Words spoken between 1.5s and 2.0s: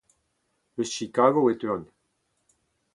e teuan.